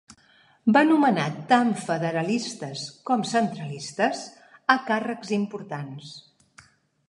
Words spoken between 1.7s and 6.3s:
federalistes com centralistes a càrrecs importants.